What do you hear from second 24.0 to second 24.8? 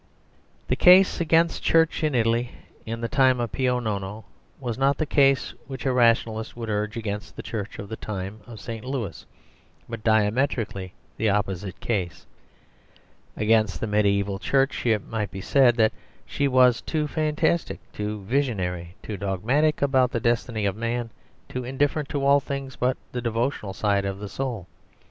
of the soul.